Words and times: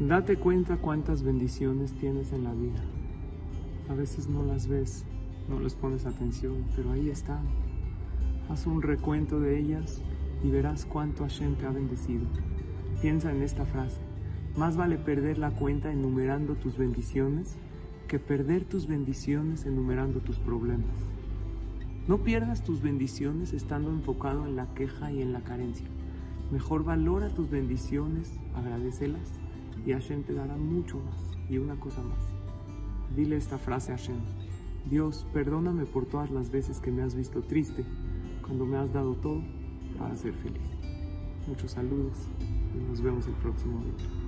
Date 0.00 0.36
cuenta 0.36 0.76
cuántas 0.76 1.24
bendiciones 1.24 1.92
tienes 1.92 2.32
en 2.32 2.44
la 2.44 2.52
vida. 2.52 2.80
A 3.88 3.94
veces 3.94 4.28
no 4.28 4.44
las 4.44 4.68
ves, 4.68 5.04
no 5.48 5.58
les 5.58 5.74
pones 5.74 6.06
atención, 6.06 6.64
pero 6.76 6.92
ahí 6.92 7.10
están. 7.10 7.42
Haz 8.48 8.68
un 8.68 8.80
recuento 8.80 9.40
de 9.40 9.58
ellas 9.58 10.00
y 10.44 10.50
verás 10.50 10.86
cuánto 10.86 11.24
Hashem 11.24 11.56
te 11.56 11.66
ha 11.66 11.70
bendecido. 11.70 12.24
Piensa 13.02 13.32
en 13.32 13.42
esta 13.42 13.64
frase. 13.64 13.98
Más 14.56 14.76
vale 14.76 14.98
perder 14.98 15.36
la 15.36 15.50
cuenta 15.50 15.90
enumerando 15.90 16.54
tus 16.54 16.78
bendiciones 16.78 17.56
que 18.06 18.20
perder 18.20 18.66
tus 18.66 18.86
bendiciones 18.86 19.66
enumerando 19.66 20.20
tus 20.20 20.38
problemas. 20.38 20.94
No 22.06 22.18
pierdas 22.18 22.62
tus 22.62 22.82
bendiciones 22.82 23.52
estando 23.52 23.90
enfocado 23.90 24.46
en 24.46 24.54
la 24.54 24.72
queja 24.74 25.10
y 25.10 25.22
en 25.22 25.32
la 25.32 25.40
carencia. 25.40 25.88
Mejor 26.52 26.84
valora 26.84 27.30
tus 27.30 27.50
bendiciones, 27.50 28.38
agradecelas 28.54 29.40
y 29.86 29.92
Hashem 29.92 30.22
te 30.22 30.34
dará 30.34 30.56
mucho 30.56 30.98
más. 30.98 31.36
Y 31.48 31.58
una 31.58 31.78
cosa 31.80 32.02
más. 32.02 32.18
Dile 33.16 33.36
esta 33.36 33.58
frase 33.58 33.92
a 33.92 33.96
Hashem. 33.96 34.18
Dios, 34.90 35.26
perdóname 35.32 35.86
por 35.86 36.06
todas 36.06 36.30
las 36.30 36.50
veces 36.50 36.80
que 36.80 36.90
me 36.90 37.02
has 37.02 37.14
visto 37.14 37.42
triste, 37.42 37.84
cuando 38.42 38.64
me 38.64 38.76
has 38.76 38.92
dado 38.92 39.14
todo 39.14 39.42
para 39.98 40.16
ser 40.16 40.32
feliz. 40.34 40.62
Muchos 41.46 41.72
saludos 41.72 42.16
y 42.74 42.90
nos 42.90 43.00
vemos 43.00 43.26
el 43.26 43.34
próximo 43.34 43.80
día. 43.80 44.27